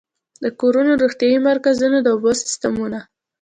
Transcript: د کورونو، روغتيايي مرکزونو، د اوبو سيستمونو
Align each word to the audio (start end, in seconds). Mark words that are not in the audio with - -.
د 0.43 0.45
کورونو، 0.59 0.91
روغتيايي 1.01 1.39
مرکزونو، 1.49 1.97
د 2.01 2.07
اوبو 2.13 2.31
سيستمونو 2.43 2.99